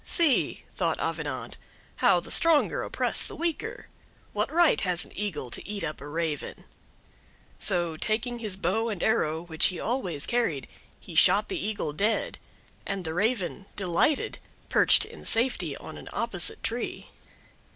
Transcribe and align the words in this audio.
"See," 0.03 0.63
thought 0.73 0.99
Avenant, 0.99 1.57
"how 1.97 2.19
the 2.19 2.31
stronger 2.31 2.81
oppress 2.81 3.23
the 3.23 3.35
weaker! 3.35 3.87
What 4.33 4.51
right 4.51 4.81
has 4.81 5.05
an 5.05 5.11
Eagle 5.15 5.51
to 5.51 5.67
eat 5.67 5.83
up 5.83 6.01
a 6.01 6.07
Raven?" 6.07 6.63
So 7.59 7.97
taking 7.97 8.39
his 8.39 8.57
bow 8.57 8.89
and 8.89 9.03
arrow, 9.03 9.43
which 9.43 9.67
he 9.67 9.79
always 9.79 10.25
carried, 10.25 10.67
he 10.99 11.13
shot 11.13 11.49
the 11.49 11.63
Eagle 11.63 11.93
dead, 11.93 12.39
and 12.83 13.05
the 13.05 13.13
Raven, 13.13 13.67
delighted, 13.75 14.39
perched 14.69 15.05
in 15.05 15.23
safety 15.23 15.77
on 15.77 15.99
an 15.99 16.09
opposite 16.11 16.63
tree. 16.63 17.09